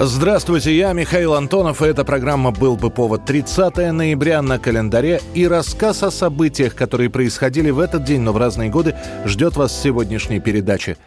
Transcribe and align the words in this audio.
Здравствуйте, 0.00 0.76
я 0.76 0.92
Михаил 0.92 1.34
Антонов, 1.34 1.82
и 1.82 1.86
эта 1.86 2.04
программа 2.04 2.52
«Был 2.52 2.76
бы 2.76 2.88
повод» 2.88 3.24
30 3.24 3.92
ноября 3.92 4.42
на 4.42 4.60
календаре, 4.60 5.20
и 5.34 5.44
рассказ 5.48 6.04
о 6.04 6.12
событиях, 6.12 6.76
которые 6.76 7.10
происходили 7.10 7.70
в 7.70 7.80
этот 7.80 8.04
день, 8.04 8.20
но 8.20 8.32
в 8.32 8.36
разные 8.36 8.70
годы, 8.70 8.94
ждет 9.24 9.56
вас 9.56 9.72
в 9.72 9.82
сегодняшней 9.82 10.38
передаче. 10.38 10.98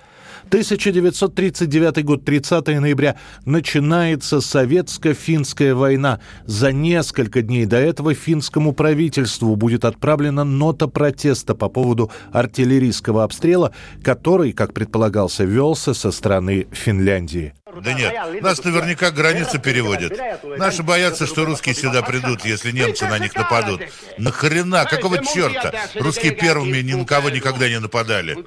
1939 0.48 2.04
год, 2.04 2.26
30 2.26 2.68
ноября, 2.82 3.16
начинается 3.46 4.42
советско-финская 4.42 5.74
война. 5.74 6.20
За 6.46 6.74
несколько 6.74 7.42
дней 7.42 7.66
до 7.66 7.78
этого 7.78 8.14
финскому 8.14 8.74
правительству 8.74 9.56
будет 9.56 9.86
отправлена 9.86 10.44
нота 10.44 10.88
протеста 10.88 11.56
по 11.56 11.70
поводу 11.70 12.12
артиллерийского 12.34 13.24
обстрела, 13.24 13.72
который, 14.04 14.52
как 14.52 14.74
предполагался, 14.74 15.46
велся 15.46 15.94
со 15.94 16.12
стороны 16.12 16.68
Финляндии. 16.72 17.54
Да 17.80 17.94
нет, 17.94 18.42
нас 18.42 18.64
наверняка 18.64 19.12
границу 19.12 19.60
переводят. 19.60 20.20
Наши 20.58 20.84
боятся, 20.84 21.26
что 21.26 21.46
русские 21.46 21.76
сюда 21.76 22.02
придут, 22.02 22.46
если 22.46 22.72
немцы 22.72 23.06
на 23.08 23.20
них 23.20 23.36
нападут. 23.36 23.82
Нахрена? 24.18 24.86
Какого 24.86 25.24
черта? 25.24 25.72
Русские 25.96 26.34
первыми 26.34 26.82
ни 26.82 26.94
на 26.94 27.06
кого 27.06 27.30
никогда 27.30 27.70
не 27.70 27.80
нападали. 27.80 28.38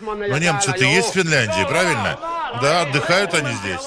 Но 0.00 0.38
немцы-то 0.38 0.84
есть 0.84 1.10
в 1.10 1.14
Финляндии, 1.14 1.66
правильно? 1.68 2.18
Да, 2.60 2.82
отдыхают 2.82 3.34
они 3.34 3.54
здесь. 3.54 3.80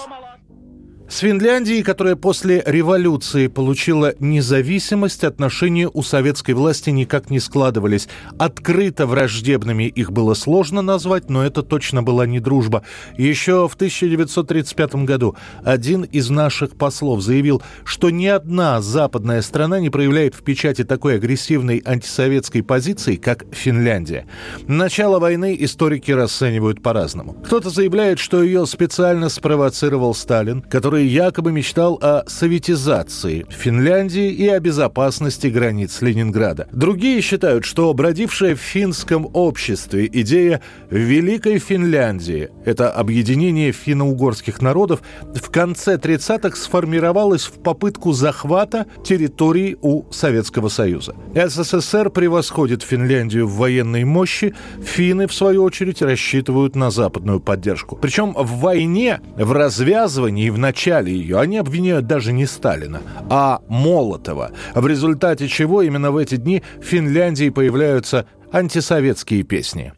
С 1.08 1.20
Финляндией, 1.20 1.84
которая 1.84 2.16
после 2.16 2.64
революции 2.66 3.46
получила 3.46 4.16
независимость, 4.20 5.24
отношения 5.24 5.88
у 5.88 6.02
советской 6.02 6.54
власти 6.54 6.90
никак 6.90 7.30
не 7.30 7.40
складывались. 7.40 8.10
Открыто 8.40 9.06
враждебными 9.06 9.84
их 9.84 10.12
было 10.12 10.34
сложно 10.34 10.82
назвать, 10.82 11.30
но 11.30 11.46
это 11.46 11.62
точно 11.62 12.02
была 12.02 12.26
не 12.26 12.40
дружба. 12.40 12.84
Еще 13.18 13.68
в 13.68 13.76
1935 13.76 14.96
году 15.06 15.36
один 15.64 16.02
из 16.04 16.32
наших 16.32 16.76
послов 16.76 17.22
заявил, 17.22 17.62
что 17.84 18.10
ни 18.10 18.26
одна 18.26 18.82
западная 18.82 19.44
страна 19.44 19.80
не 19.80 19.92
проявляет 19.92 20.34
в 20.34 20.44
печати 20.44 20.84
такой 20.84 21.16
агрессивной 21.16 21.84
антисоветской 21.86 22.64
позиции, 22.64 23.16
как 23.16 23.46
Финляндия. 23.52 24.26
Начало 24.68 25.20
войны 25.20 25.56
историки 25.60 26.12
расценивают 26.12 26.82
по-разному. 26.82 27.34
Кто-то 27.46 27.70
заявляет, 27.70 28.18
что 28.18 28.42
ее 28.42 28.66
специально 28.66 29.30
спровоцировал 29.30 30.16
Сталин, 30.16 30.62
который 30.64 30.95
который 30.96 31.08
якобы 31.08 31.52
мечтал 31.52 32.00
о 32.02 32.24
советизации 32.28 33.46
Финляндии 33.50 34.32
и 34.32 34.48
о 34.48 34.62
безопасности 34.62 35.48
границ 35.48 36.02
Ленинграда. 36.02 36.70
Другие 36.72 37.20
считают, 37.20 37.66
что 37.66 37.94
бродившая 37.94 38.56
в 38.56 38.60
финском 38.60 39.30
обществе 39.34 40.10
идея 40.12 40.62
Великой 40.90 41.60
Финляндии– 41.60 42.50
это 42.66 42.92
объединение 42.92 43.74
финно-угорских 43.74 44.62
народов– 44.62 45.02
в 45.36 45.50
конце 45.50 45.96
30-х 45.98 46.56
сформировалась 46.56 47.44
в 47.44 47.62
попытку 47.62 48.14
захвата 48.14 48.86
территорий 49.04 49.76
у 49.82 50.04
Советского 50.12 50.70
Союза. 50.70 51.14
СССР 51.36 52.10
превосходит 52.10 52.84
Финляндию 52.84 53.48
в 53.48 53.58
военной 53.58 54.06
мощи, 54.06 54.56
финны, 54.82 55.28
в 55.28 55.34
свою 55.34 55.64
очередь, 55.64 56.02
рассчитывают 56.02 56.76
на 56.76 56.90
западную 56.90 57.42
поддержку. 57.42 57.98
Причем 58.02 58.34
в 58.34 58.60
войне, 58.60 59.20
в 59.36 59.52
развязывании 59.52 60.50
в 60.50 60.58
начале 60.58 60.85
начале 60.86 61.14
ее 61.14 61.40
они 61.40 61.58
обвиняют 61.58 62.06
даже 62.06 62.32
не 62.32 62.46
Сталина, 62.46 63.02
а 63.30 63.62
Молотова, 63.68 64.52
в 64.76 64.86
результате 64.86 65.48
чего 65.48 65.82
именно 65.82 66.12
в 66.12 66.18
эти 66.18 66.36
дни 66.36 66.62
в 66.80 66.86
Финляндии 66.86 67.50
появляются 67.50 68.28
антисоветские 68.52 69.44
песни. 69.44 69.94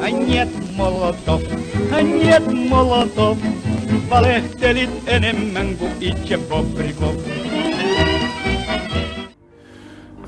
А 0.00 0.10
нет 0.10 0.48
молотов, 0.76 1.42
а 1.92 2.02
нет 2.02 2.46
молотов, 2.52 3.36
valehtelit 4.08 4.90
enemmän 5.06 5.76
kuin 5.76 5.92
itse 6.00 6.38
Bobrikov. 6.48 7.47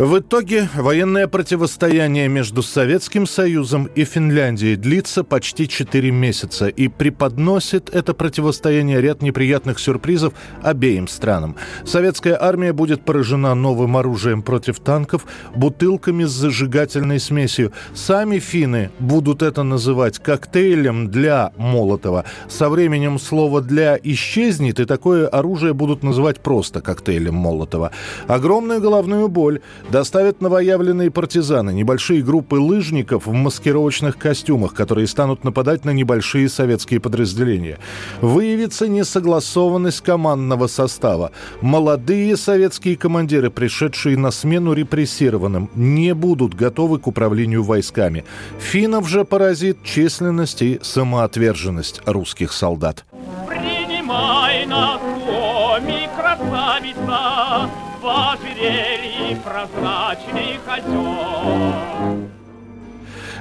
В 0.00 0.19
итоге 0.19 0.66
военное 0.75 1.28
противостояние 1.28 2.27
между 2.27 2.62
Советским 2.62 3.27
Союзом 3.27 3.84
и 3.94 4.05
Финляндией 4.05 4.77
длится 4.77 5.25
почти 5.25 5.69
4 5.69 6.11
месяца 6.11 6.69
и 6.69 6.88
преподносит 6.88 7.94
это 7.94 8.15
противостояние 8.15 9.03
ряд 9.03 9.21
неприятных 9.21 9.78
сюрпризов 9.78 10.33
обеим 10.62 11.06
странам. 11.06 11.55
Советская 11.84 12.43
армия 12.43 12.72
будет 12.72 13.05
поражена 13.05 13.55
новым 13.55 13.99
оружием 13.99 14.41
против 14.41 14.81
танков, 14.81 15.27
бутылками 15.55 16.25
с 16.25 16.31
зажигательной 16.31 17.21
смесью. 17.21 17.71
Сами 17.93 18.39
финны 18.39 18.91
будут 19.00 19.43
это 19.43 19.65
называть 19.65 20.19
коктейлем 20.19 21.10
для 21.10 21.53
Молотова. 21.59 22.25
Со 22.49 22.71
временем 22.71 23.19
слово 23.19 23.60
«для» 23.60 23.99
исчезнет, 24.03 24.81
и 24.81 24.87
такое 24.87 25.28
оружие 25.28 25.75
будут 25.75 26.03
называть 26.03 26.41
просто 26.41 26.81
коктейлем 26.81 27.34
Молотова. 27.34 27.91
Огромную 28.28 28.81
головную 28.81 29.28
боль 29.28 29.60
доставят 29.91 30.41
новоявленные 30.41 31.11
партизаны, 31.11 31.73
небольшие 31.73 32.23
группы 32.23 32.56
лыжников 32.56 33.27
в 33.27 33.33
маскировочных 33.33 34.17
костюмах, 34.17 34.75
которые 34.75 35.06
станут 35.06 35.45
нападать 35.45 35.84
на 35.84 35.91
небольшие 35.91 36.49
советские 36.49 37.01
подразделения. 37.01 37.78
Выявится 38.21 38.89
несогласованность 38.89 40.01
командного 40.01 40.67
состава. 40.67 41.33
Молодые 41.61 42.37
советские 42.37 42.97
командиры, 42.97 43.51
пришедшие 43.51 44.17
на 44.17 44.31
смену 44.31 44.73
репрессированным, 44.73 45.71
не 45.75 46.15
будут 46.15 46.55
готовы 46.55 46.99
к 46.99 47.07
управлению 47.07 47.62
войсками. 47.62 48.25
Финнов 48.59 49.09
же 49.09 49.25
поразит 49.25 49.83
численность 49.83 50.62
и 50.62 50.78
самоотверженность 50.83 52.01
русских 52.07 52.53
солдат. 52.53 53.05
Принимай 53.49 54.67
на 54.67 54.99
доме, 55.27 56.09
красавица, 56.17 57.71
в 58.01 58.07
ожерелье 58.07 59.09
прозрачный 59.45 60.59
козел. 60.67 62.31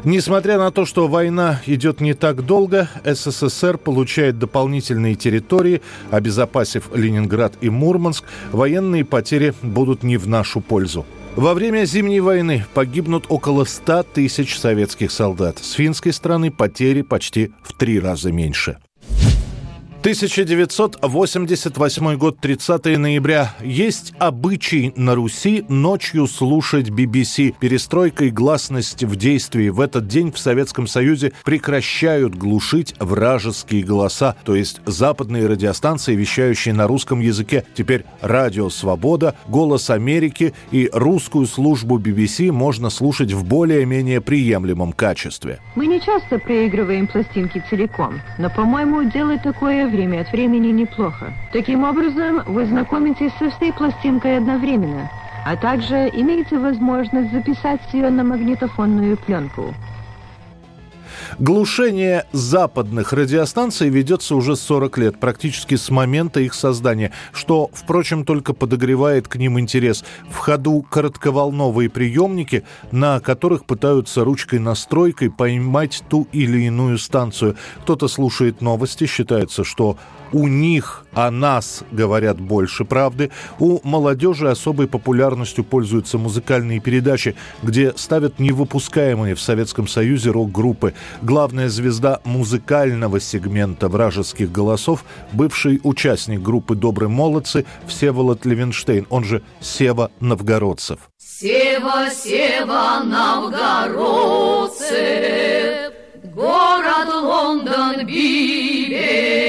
Несмотря 0.04 0.58
на 0.58 0.72
то, 0.72 0.86
что 0.86 1.08
война 1.08 1.62
идет 1.66 2.00
не 2.00 2.14
так 2.14 2.46
долго, 2.46 2.90
СССР 3.04 3.78
получает 3.78 4.40
дополнительные 4.40 5.16
территории, 5.16 5.82
обезопасив 6.10 6.90
Ленинград 6.94 7.54
и 7.62 7.70
Мурманск, 7.70 8.24
военные 8.52 9.04
потери 9.04 9.54
будут 9.62 10.04
не 10.04 10.18
в 10.18 10.28
нашу 10.28 10.62
пользу. 10.62 11.06
Во 11.36 11.54
время 11.54 11.86
Зимней 11.86 12.22
войны 12.22 12.66
погибнут 12.74 13.26
около 13.30 13.66
100 13.66 14.04
тысяч 14.14 14.58
советских 14.58 15.12
солдат. 15.12 15.60
С 15.60 15.74
финской 15.74 16.14
стороны 16.14 16.50
потери 16.52 17.02
почти 17.02 17.52
в 17.64 17.74
три 17.74 18.00
раза 18.00 18.32
меньше. 18.32 18.78
1988 20.02 22.16
год, 22.16 22.40
30 22.40 22.98
ноября. 22.98 23.54
Есть 23.62 24.14
обычай 24.18 24.94
на 24.96 25.14
Руси 25.14 25.66
ночью 25.68 26.26
слушать 26.28 26.90
BBC. 26.90 27.54
Перестройка 27.60 28.24
и 28.24 28.30
гласность 28.30 29.04
в 29.04 29.18
действии. 29.18 29.68
В 29.68 29.82
этот 29.82 30.08
день 30.08 30.32
в 30.32 30.40
Советском 30.40 30.88
Союзе 30.88 31.34
прекращают 31.44 32.34
глушить 32.34 32.96
вражеские 32.98 33.84
голоса, 33.84 34.38
то 34.46 34.56
есть 34.56 34.80
западные 34.86 35.48
радиостанции, 35.48 36.16
вещающие 36.16 36.74
на 36.74 36.88
русском 36.88 37.20
языке. 37.20 37.66
Теперь 37.76 38.06
Радио 38.22 38.70
Свобода, 38.70 39.36
Голос 39.50 39.90
Америки 39.90 40.54
и 40.72 40.90
русскую 40.94 41.46
службу 41.46 42.00
BBC 42.00 42.54
можно 42.54 42.90
слушать 42.90 43.34
в 43.34 43.44
более-менее 43.44 44.22
приемлемом 44.22 44.94
качестве. 44.94 45.60
Мы 45.76 45.88
не 45.88 46.00
часто 46.00 46.40
проигрываем 46.40 47.08
пластинки 47.08 47.62
целиком, 47.70 48.22
но, 48.38 48.50
по-моему, 48.50 49.04
делать 49.04 49.44
такое 49.44 49.89
время 49.90 50.22
от 50.22 50.32
времени 50.32 50.68
неплохо. 50.68 51.34
Таким 51.52 51.84
образом, 51.84 52.42
вы 52.46 52.66
знакомитесь 52.66 53.32
со 53.40 53.50
всей 53.50 53.74
пластинкой 53.74 54.38
одновременно, 54.38 55.10
а 55.46 55.56
также 55.58 56.10
имеете 56.14 56.58
возможность 56.58 57.32
записать 57.32 57.82
ее 57.94 58.10
на 58.10 58.24
магнитофонную 58.24 59.18
пленку. 59.18 59.74
Глушение 61.38 62.26
западных 62.32 63.14
радиостанций 63.14 63.90
ведется 63.90 64.36
уже 64.36 64.56
40 64.56 64.98
лет, 64.98 65.20
практически 65.20 65.76
с 65.76 65.90
момента 65.90 66.40
их 66.40 66.54
создания, 66.54 67.12
что, 67.34 67.70
впрочем, 67.74 68.26
только 68.26 68.54
подогревает 68.54 69.28
к 69.28 69.36
ним 69.36 69.60
интерес. 69.60 70.04
В 70.32 70.38
ходу 70.38 70.84
коротковолновые 70.90 71.90
приемники, 71.90 72.64
на 72.92 73.20
которых 73.20 73.66
пытаются 73.66 74.24
ручкой-настройкой 74.24 75.30
поймать 75.30 76.04
ту 76.10 76.28
или 76.32 76.64
иную 76.64 76.98
станцию. 76.98 77.56
Кто-то 77.84 78.08
слушает 78.08 78.62
новости, 78.62 79.06
считается, 79.06 79.64
что 79.64 79.98
у 80.32 80.48
них 80.48 81.06
о 81.14 81.32
нас 81.32 81.84
говорят 81.92 82.40
больше 82.40 82.86
правды. 82.86 83.32
У 83.58 83.80
молодежи 83.88 84.50
особой 84.50 84.88
популярностью 84.88 85.64
пользуются 85.64 86.18
музыкальные 86.18 86.80
передачи, 86.80 87.36
где 87.64 87.94
ставят 87.96 88.40
невыпускаемые 88.40 89.36
в 89.36 89.42
Советском 89.42 89.88
Союзе 89.88 90.30
рок-группы. 90.32 90.94
Главная 91.22 91.68
звезда 91.68 92.22
музыкального 92.24 93.20
сегмента 93.20 93.90
вражеских 93.90 94.50
голосов, 94.50 95.04
бывший 95.34 95.82
участник 95.84 96.42
группы 96.42 96.76
«Добрые 96.76 97.10
молодцы» 97.10 97.66
Всеволод 97.88 98.46
Левинштейн, 98.46 99.06
он 99.10 99.26
же 99.26 99.42
Сева 99.60 100.12
Новгородцев. 100.22 101.00
Сева, 101.18 102.10
Сева, 102.10 103.04
Новгородцев, 103.04 103.52
город 106.34 107.10
Лондон, 107.14 108.08
BBC. 108.08 109.40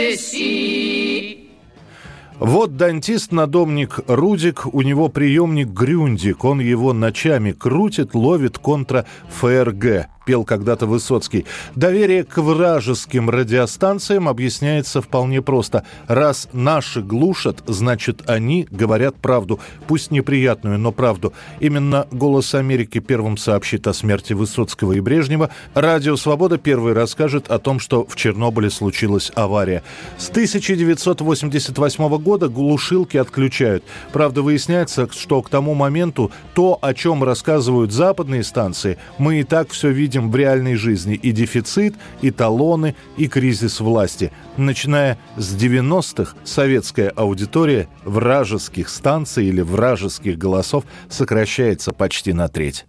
Вот 2.40 2.76
дантист-надомник 2.76 4.00
Рудик, 4.08 4.66
у 4.72 4.82
него 4.82 5.08
приемник 5.08 5.68
Грюндик, 5.68 6.44
он 6.44 6.58
его 6.58 6.92
ночами 6.92 7.52
крутит, 7.52 8.14
ловит 8.14 8.58
контра 8.58 9.06
ФРГ 9.28 10.08
пел 10.30 10.44
когда-то 10.44 10.86
Высоцкий. 10.86 11.44
Доверие 11.74 12.22
к 12.22 12.38
вражеским 12.38 13.30
радиостанциям 13.30 14.28
объясняется 14.28 15.02
вполне 15.02 15.42
просто. 15.42 15.82
Раз 16.06 16.48
наши 16.52 17.02
глушат, 17.02 17.64
значит 17.66 18.30
они 18.30 18.68
говорят 18.70 19.16
правду. 19.16 19.58
Пусть 19.88 20.12
неприятную, 20.12 20.78
но 20.78 20.92
правду. 20.92 21.32
Именно 21.58 22.06
«Голос 22.12 22.54
Америки» 22.54 23.00
первым 23.00 23.38
сообщит 23.38 23.88
о 23.88 23.92
смерти 23.92 24.32
Высоцкого 24.34 24.92
и 24.92 25.00
Брежнева. 25.00 25.50
Радио 25.74 26.14
«Свобода» 26.14 26.58
первый 26.58 26.92
расскажет 26.92 27.50
о 27.50 27.58
том, 27.58 27.80
что 27.80 28.06
в 28.06 28.14
Чернобыле 28.14 28.70
случилась 28.70 29.32
авария. 29.34 29.82
С 30.16 30.30
1988 30.30 32.18
года 32.18 32.48
глушилки 32.48 33.16
отключают. 33.16 33.82
Правда, 34.12 34.42
выясняется, 34.42 35.08
что 35.10 35.42
к 35.42 35.48
тому 35.48 35.74
моменту 35.74 36.30
то, 36.54 36.78
о 36.80 36.94
чем 36.94 37.24
рассказывают 37.24 37.90
западные 37.90 38.44
станции, 38.44 38.96
мы 39.18 39.40
и 39.40 39.42
так 39.42 39.70
все 39.70 39.90
видим 39.90 40.19
видим 40.20 40.30
в 40.30 40.36
реальной 40.36 40.74
жизни 40.76 41.14
и 41.14 41.32
дефицит, 41.32 41.94
и 42.22 42.30
талоны, 42.30 42.94
и 43.16 43.28
кризис 43.28 43.80
власти. 43.80 44.32
Начиная 44.56 45.18
с 45.36 45.54
90-х, 45.54 46.36
советская 46.44 47.10
аудитория 47.10 47.88
вражеских 48.04 48.88
станций 48.88 49.46
или 49.46 49.62
вражеских 49.62 50.38
голосов 50.38 50.84
сокращается 51.08 51.92
почти 51.92 52.32
на 52.32 52.48
треть. 52.48 52.86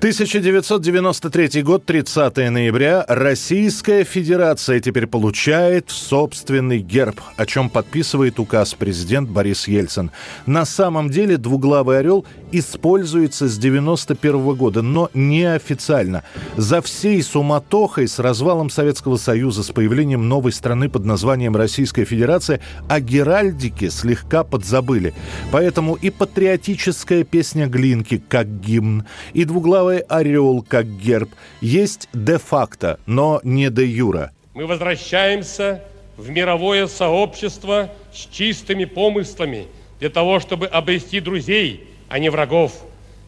1993 0.00 1.62
год, 1.62 1.84
30 1.84 2.50
ноября. 2.50 3.04
Российская 3.06 4.02
Федерация 4.04 4.80
теперь 4.80 5.06
получает 5.06 5.90
собственный 5.90 6.78
герб, 6.78 7.20
о 7.36 7.44
чем 7.44 7.68
подписывает 7.68 8.40
указ 8.40 8.72
президент 8.72 9.28
Борис 9.28 9.68
Ельцин. 9.68 10.10
На 10.46 10.64
самом 10.64 11.10
деле 11.10 11.36
двуглавый 11.36 11.98
орел 11.98 12.24
используется 12.50 13.46
с 13.46 13.58
91 13.58 14.54
года, 14.54 14.80
но 14.80 15.10
неофициально. 15.12 16.24
За 16.56 16.80
всей 16.80 17.22
суматохой 17.22 18.08
с 18.08 18.18
развалом 18.18 18.70
Советского 18.70 19.18
Союза, 19.18 19.62
с 19.62 19.68
появлением 19.68 20.30
новой 20.30 20.52
страны 20.52 20.88
под 20.88 21.04
названием 21.04 21.56
Российская 21.56 22.06
Федерация, 22.06 22.62
о 22.88 23.00
геральдике 23.00 23.90
слегка 23.90 24.44
подзабыли. 24.44 25.12
Поэтому 25.52 25.94
и 25.96 26.08
патриотическая 26.08 27.22
песня 27.22 27.66
Глинки 27.66 28.22
как 28.30 28.60
гимн, 28.62 29.04
и 29.34 29.44
двуглавый 29.44 29.89
белый 29.90 30.00
орел 30.08 30.64
как 30.66 30.86
герб 30.86 31.30
есть 31.60 32.08
де-факто, 32.12 32.98
но 33.06 33.40
не 33.42 33.70
де-юра. 33.70 34.30
Мы 34.54 34.66
возвращаемся 34.66 35.82
в 36.16 36.30
мировое 36.30 36.86
сообщество 36.86 37.90
с 38.12 38.26
чистыми 38.32 38.84
помыслами 38.84 39.66
для 39.98 40.10
того, 40.10 40.40
чтобы 40.40 40.66
обрести 40.66 41.20
друзей, 41.20 41.88
а 42.08 42.18
не 42.18 42.30
врагов, 42.30 42.72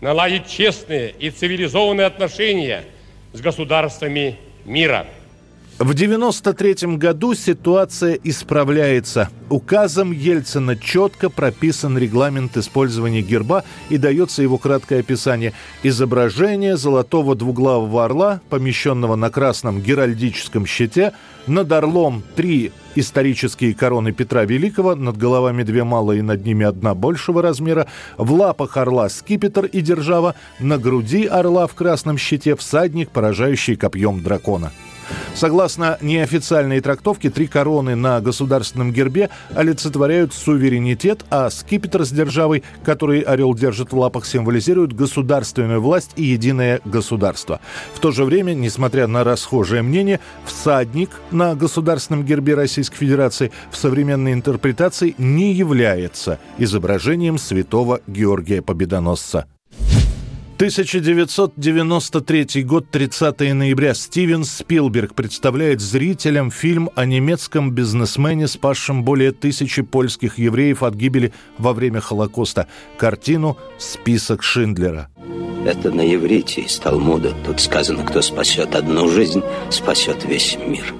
наладить 0.01 0.49
честные 0.49 1.11
и 1.19 1.31
цивилизованные 1.31 2.07
отношения 2.07 2.85
с 3.33 3.41
государствами 3.41 4.37
мира. 4.65 5.07
В 5.83 5.95
93 5.95 6.97
году 6.97 7.35
ситуация 7.35 8.17
исправляется. 8.23 9.31
Указом 9.51 10.13
Ельцина 10.13 10.77
четко 10.77 11.29
прописан 11.29 11.99
регламент 11.99 12.57
использования 12.57 13.21
герба 13.21 13.65
и 13.89 13.99
дается 13.99 14.43
его 14.43 14.59
краткое 14.59 15.01
описание. 15.01 15.55
Изображение 15.83 16.77
золотого 16.77 17.35
двуглавого 17.35 18.05
орла, 18.05 18.41
помещенного 18.49 19.17
на 19.17 19.29
красном 19.31 19.81
геральдическом 19.81 20.67
щите, 20.67 21.15
над 21.49 21.73
орлом 21.73 22.23
три 22.37 22.71
исторические 22.95 23.75
короны 23.75 24.13
Петра 24.13 24.45
Великого, 24.45 24.95
над 24.95 25.17
головами 25.17 25.65
две 25.65 25.83
малые 25.83 26.23
над 26.23 26.47
ними 26.47 26.65
одна 26.65 26.95
большего 26.95 27.43
размера, 27.43 27.89
в 28.19 28.33
лапах 28.33 28.77
орла 28.77 29.09
скипетр 29.09 29.65
и 29.65 29.81
держава, 29.81 30.37
на 30.61 30.79
груди 30.79 31.27
орла 31.27 31.67
в 31.67 31.75
красном 31.75 32.19
щите 32.19 32.55
всадник, 32.55 33.11
поражающий 33.11 33.75
копьем 33.75 34.23
дракона. 34.23 34.71
Согласно 35.35 35.99
неофициальной 36.01 36.81
трактовке, 36.81 37.31
три 37.31 37.47
короны 37.47 37.97
на 37.97 38.21
государственном 38.21 38.93
гербе 38.93 39.31
олицетворяют 39.55 40.35
суверенитет, 40.35 41.25
а 41.31 41.51
скипетр 41.51 42.05
с 42.05 42.11
державой, 42.11 42.63
который 42.85 43.21
орел 43.21 43.55
держит 43.55 43.93
в 43.93 43.99
лапах, 43.99 44.27
символизирует 44.27 44.93
государственную 44.93 45.81
власть 45.81 46.13
и 46.17 46.23
единое 46.23 46.81
государство. 46.85 47.61
В 47.95 47.99
то 47.99 48.13
же 48.13 48.25
время, 48.25 48.55
несмотря 48.55 49.07
на 49.07 49.25
расхожее 49.25 49.83
мнение, 49.83 50.21
всадник 50.45 51.11
на 51.31 51.55
государственном 51.55 52.25
гербе 52.25 52.55
Российской 52.55 52.97
Федерации 52.97 53.53
в 53.71 53.77
современной 53.77 54.33
интерпретации 54.33 55.15
не 55.19 55.53
является 55.53 56.39
изображением 56.59 57.39
святого 57.39 58.01
Георгия 58.07 58.63
Победоносца. 58.63 59.47
1993 60.63 62.63
год, 62.63 62.89
30 62.89 63.41
ноября. 63.53 63.95
Стивен 63.95 64.45
Спилберг 64.45 65.17
представляет 65.17 65.81
зрителям 65.81 66.53
фильм 66.53 66.89
о 66.95 67.05
немецком 67.05 67.73
бизнесмене, 67.73 68.47
спасшем 68.47 69.03
более 69.03 69.33
тысячи 69.33 69.83
польских 69.83 70.39
евреев 70.39 70.85
от 70.85 70.95
гибели 70.95 71.33
во 71.59 71.73
время 71.73 72.01
Холокоста. 72.01 72.69
Картину 72.97 73.59
«Список 73.77 74.45
Шиндлера». 74.45 75.09
Это 75.67 75.91
на 75.91 76.15
иврите 76.15 76.61
из 76.61 76.79
Талмуда. 76.79 77.35
Тут 77.45 77.61
сказано, 77.61 78.05
кто 78.05 78.23
спасет 78.23 78.77
одну 78.77 79.09
жизнь, 79.09 79.43
спасет 79.69 80.25
весь 80.25 80.57
мир. 80.65 80.95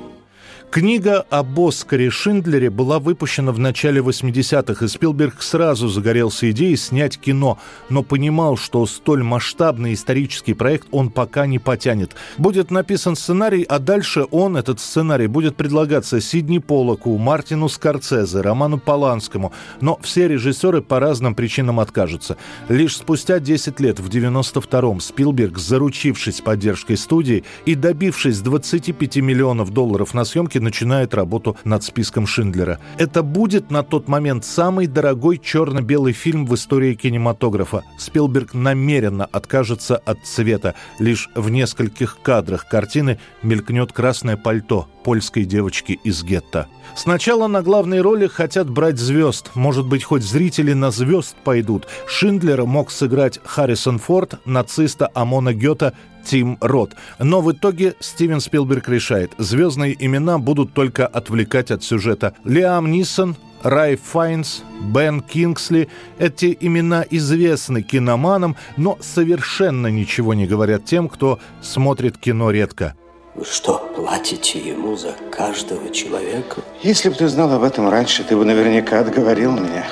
Книга 0.73 1.21
об 1.29 1.61
Оскаре 1.61 2.09
Шиндлере 2.09 2.71
была 2.71 2.99
выпущена 2.99 3.53
в 3.53 3.59
начале 3.59 4.01
80-х, 4.01 4.83
и 4.83 4.89
Спилберг 4.89 5.43
сразу 5.43 5.89
загорелся 5.89 6.51
идеей 6.51 6.77
снять 6.77 7.19
кино, 7.19 7.59
но 7.91 8.03
понимал, 8.03 8.57
что 8.57 8.87
столь 8.87 9.23
масштабный 9.23 9.93
исторический 9.93 10.55
проект 10.55 10.89
он 10.91 11.11
пока 11.11 11.45
не 11.45 11.59
потянет. 11.59 12.17
Будет 12.39 12.71
написан 12.71 13.17
сценарий, 13.17 13.65
а 13.65 13.79
дальше 13.81 14.25
он, 14.31 14.57
этот 14.57 14.81
сценарий, 14.81 15.27
будет 15.27 15.57
предлагаться 15.57 16.23
Сидни 16.23 16.57
Полоку, 16.57 17.19
Мартину 17.19 17.69
Скорцезе, 17.69 18.41
Роману 18.41 18.79
Поланскому, 18.79 19.53
но 19.83 19.99
все 20.01 20.27
режиссеры 20.27 20.81
по 20.81 21.01
разным 21.01 21.35
причинам 21.35 21.81
откажутся. 21.81 22.39
Лишь 22.71 22.97
спустя 22.97 23.41
10 23.41 23.79
лет, 23.79 24.01
в 24.01 24.09
92-м, 24.09 25.01
Спилберг, 25.01 25.59
заручившись 25.59 26.41
поддержкой 26.41 26.97
студии 26.97 27.45
и 27.67 27.75
добившись 27.75 28.41
25 28.41 29.17
миллионов 29.19 29.69
долларов 29.69 30.15
на 30.15 30.25
съемки, 30.25 30.62
начинает 30.63 31.13
работу 31.13 31.57
над 31.65 31.83
списком 31.83 32.27
Шиндлера. 32.27 32.79
Это 32.97 33.23
будет 33.23 33.71
на 33.71 33.83
тот 33.83 34.09
момент 34.09 34.45
самый 34.45 34.87
дорогой 34.87 35.39
черно-белый 35.39 36.15
фильм 36.15 36.47
в 36.47 36.55
истории 36.55 36.95
кинематографа. 36.95 37.83
Спилберг 37.99 38.55
намеренно 38.55 39.27
откажется 39.27 39.97
от 39.97 40.25
цвета. 40.25 40.75
Лишь 40.99 41.29
в 41.35 41.51
нескольких 41.51 42.19
кадрах 42.23 42.67
картины 42.69 43.19
мелькнет 43.43 43.93
красное 43.93 44.37
пальто 44.37 44.89
польской 45.03 45.45
девочки 45.45 45.99
из 46.05 46.23
гетто. 46.23 46.69
Сначала 46.95 47.47
на 47.47 47.63
главной 47.63 48.01
роли 48.01 48.27
хотят 48.27 48.69
брать 48.69 48.99
звезд. 48.99 49.51
Может 49.55 49.87
быть, 49.87 50.05
хоть 50.05 50.23
зрители 50.23 50.73
на 50.73 50.91
звезд 50.91 51.35
пойдут. 51.43 51.89
Шиндлера 52.07 52.65
мог 52.65 52.91
сыграть 52.91 53.41
Харрисон 53.45 53.99
Форд, 53.99 54.35
нациста 54.45 55.11
Амона 55.15 55.55
Гёта 55.55 55.95
Тим 56.25 56.59
Рот. 56.61 56.95
Но 57.19 57.41
в 57.41 57.53
итоге 57.53 57.95
Стивен 58.01 58.41
Спилберг 58.41 58.89
решает, 58.89 59.33
звездные 59.39 59.97
имена 59.99 60.39
будут 60.39 60.73
только 60.73 61.07
отвлекать 61.07 61.71
от 61.71 61.83
сюжета. 61.83 62.35
Лиам 62.45 62.91
Нисон, 62.91 63.37
Рай 63.63 63.97
Файнс, 63.97 64.63
Бен 64.81 65.21
Кингсли– 65.21 65.89
эти 66.19 66.57
имена 66.61 67.05
известны 67.11 67.83
киноманам, 67.83 68.57
но 68.77 68.99
совершенно 69.01 69.87
ничего 69.87 70.35
не 70.35 70.47
говорят 70.47 70.85
тем, 70.85 71.09
кто 71.09 71.39
смотрит 71.61 72.19
кино 72.19 72.51
редко. 72.51 72.95
Вы 73.35 73.45
что, 73.47 73.79
платите 73.97 74.59
ему 74.59 74.95
за 74.97 75.15
каждого 75.31 75.89
человека? 75.91 76.61
Если 76.83 77.09
бы 77.09 77.15
ты 77.15 77.29
знал 77.29 77.51
об 77.53 77.63
этом 77.63 77.89
раньше, 77.89 78.25
ты 78.25 78.37
бы 78.37 78.45
наверняка 78.45 79.01
отговорил 79.01 79.53
меня. 79.53 79.87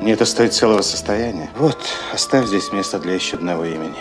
Мне 0.00 0.12
это 0.12 0.24
стоит 0.24 0.54
целого 0.54 0.80
состояния. 0.80 1.50
Вот, 1.58 1.76
оставь 2.14 2.46
здесь 2.46 2.72
место 2.72 2.98
для 2.98 3.14
еще 3.14 3.36
одного 3.36 3.66
имени. 3.66 3.96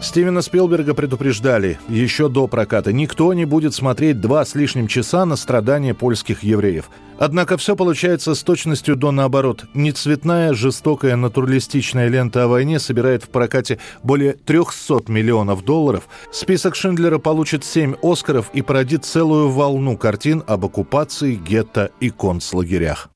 Стивена 0.00 0.42
Спилберга 0.42 0.94
предупреждали 0.94 1.78
еще 1.88 2.28
до 2.28 2.46
проката. 2.46 2.92
Никто 2.92 3.32
не 3.32 3.44
будет 3.44 3.74
смотреть 3.74 4.20
два 4.20 4.44
с 4.44 4.54
лишним 4.54 4.86
часа 4.86 5.24
на 5.24 5.36
страдания 5.36 5.94
польских 5.94 6.42
евреев. 6.42 6.90
Однако 7.18 7.56
все 7.56 7.76
получается 7.76 8.34
с 8.34 8.42
точностью 8.42 8.94
до 8.94 9.10
наоборот. 9.10 9.64
Нецветная, 9.74 10.52
жестокая, 10.52 11.16
натуралистичная 11.16 12.08
лента 12.08 12.44
о 12.44 12.48
войне 12.48 12.78
собирает 12.78 13.24
в 13.24 13.30
прокате 13.30 13.78
более 14.02 14.34
300 14.34 15.04
миллионов 15.08 15.64
долларов. 15.64 16.08
Список 16.30 16.76
Шиндлера 16.76 17.18
получит 17.18 17.64
7 17.64 17.94
«Оскаров» 18.02 18.50
и 18.52 18.60
породит 18.60 19.04
целую 19.04 19.48
волну 19.48 19.96
картин 19.96 20.44
об 20.46 20.66
оккупации, 20.66 21.36
гетто 21.36 21.90
и 22.00 22.10
концлагерях. 22.10 23.08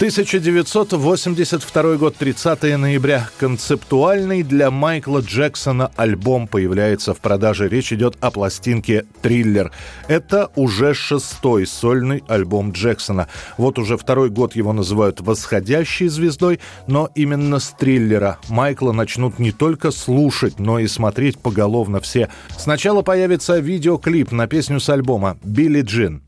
1982 0.00 1.96
год, 1.96 2.16
30 2.16 2.78
ноября. 2.78 3.28
Концептуальный 3.38 4.42
для 4.42 4.70
Майкла 4.70 5.18
Джексона 5.18 5.90
альбом 5.94 6.48
появляется 6.48 7.12
в 7.12 7.20
продаже. 7.20 7.68
Речь 7.68 7.92
идет 7.92 8.16
о 8.22 8.30
пластинке 8.30 9.04
«Триллер». 9.20 9.72
Это 10.08 10.48
уже 10.56 10.94
шестой 10.94 11.66
сольный 11.66 12.24
альбом 12.28 12.72
Джексона. 12.72 13.28
Вот 13.58 13.78
уже 13.78 13.98
второй 13.98 14.30
год 14.30 14.56
его 14.56 14.72
называют 14.72 15.20
«восходящей 15.20 16.08
звездой», 16.08 16.60
но 16.86 17.10
именно 17.14 17.58
с 17.58 17.68
«Триллера» 17.78 18.38
Майкла 18.48 18.92
начнут 18.92 19.38
не 19.38 19.52
только 19.52 19.90
слушать, 19.90 20.58
но 20.58 20.78
и 20.78 20.86
смотреть 20.86 21.38
поголовно 21.38 22.00
все. 22.00 22.30
Сначала 22.56 23.02
появится 23.02 23.58
видеоклип 23.58 24.32
на 24.32 24.46
песню 24.46 24.80
с 24.80 24.88
альбома 24.88 25.36
«Билли 25.42 25.82
Джин». 25.82 26.22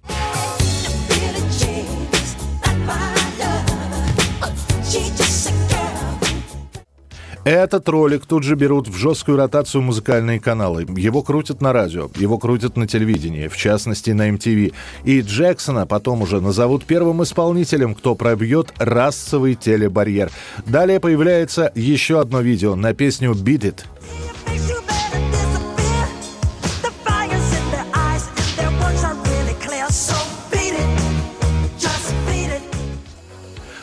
Этот 7.44 7.88
ролик 7.88 8.24
тут 8.24 8.44
же 8.44 8.54
берут 8.54 8.86
в 8.86 8.96
жесткую 8.96 9.36
ротацию 9.36 9.82
музыкальные 9.82 10.38
каналы. 10.38 10.86
Его 10.96 11.22
крутят 11.22 11.60
на 11.60 11.72
радио, 11.72 12.08
его 12.14 12.38
крутят 12.38 12.76
на 12.76 12.86
телевидении, 12.86 13.48
в 13.48 13.56
частности 13.56 14.10
на 14.10 14.30
MTV. 14.30 14.72
И 15.04 15.20
Джексона 15.22 15.84
потом 15.84 16.22
уже 16.22 16.40
назовут 16.40 16.84
первым 16.84 17.24
исполнителем, 17.24 17.96
кто 17.96 18.14
пробьет 18.14 18.72
расовый 18.78 19.56
телебарьер. 19.56 20.30
Далее 20.66 21.00
появляется 21.00 21.72
еще 21.74 22.20
одно 22.20 22.42
видео 22.42 22.76
на 22.76 22.94
песню 22.94 23.32
«Beat 23.32 23.62
It». 23.62 23.91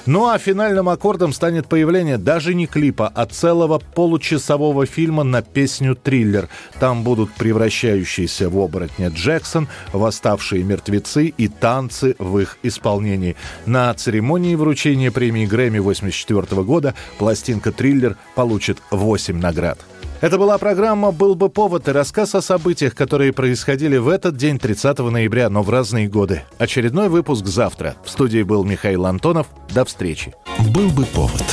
Ну 0.09 0.25
а 0.25 0.39
финальным 0.39 0.89
аккордом 0.89 1.31
станет 1.33 1.67
появление 1.67 2.17
даже 2.17 2.55
не 2.55 2.65
клипа, 2.65 3.11
а 3.13 3.27
целого 3.27 3.77
получасового 3.77 4.87
фильма 4.87 5.21
на 5.21 5.43
песню 5.43 5.93
«Триллер». 5.93 6.49
Там 6.79 7.03
будут 7.03 7.31
превращающиеся 7.33 8.49
в 8.49 8.57
оборотня 8.57 9.09
Джексон, 9.09 9.67
восставшие 9.93 10.63
мертвецы 10.63 11.27
и 11.27 11.47
танцы 11.47 12.15
в 12.17 12.39
их 12.39 12.57
исполнении. 12.63 13.35
На 13.67 13.93
церемонии 13.93 14.55
вручения 14.55 15.11
премии 15.11 15.45
Грэмми 15.45 15.77
1984 15.77 16.63
года 16.63 16.95
пластинка 17.19 17.71
«Триллер» 17.71 18.17
получит 18.33 18.79
8 18.89 19.37
наград. 19.37 19.77
Это 20.21 20.38
была 20.38 20.57
программа 20.57 21.11
«Был 21.11 21.35
бы 21.35 21.47
повод» 21.47 21.88
и 21.88 21.91
рассказ 21.91 22.35
о 22.35 22.41
событиях, 22.41 22.93
которые 22.93 23.31
происходили 23.31 23.95
в 23.95 24.09
этот 24.09 24.35
день, 24.35 24.59
30 24.59 24.99
ноября, 24.99 25.49
но 25.49 25.63
в 25.63 25.69
разные 25.69 26.09
годы. 26.09 26.43
Очередной 26.57 27.07
выпуск 27.07 27.45
завтра. 27.45 27.95
В 28.03 28.09
студии 28.09 28.43
был 28.43 28.65
Михаил 28.65 29.05
Антонов. 29.05 29.47
До 29.73 29.85
встречи. 29.85 30.33
«Был 30.73 30.89
бы 30.89 31.05
повод» 31.05 31.45